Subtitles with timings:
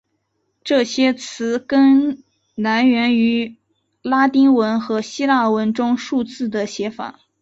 [0.63, 2.23] 这些词根
[2.55, 3.57] 来源于
[4.01, 7.19] 拉丁文和希腊文中数字的写法。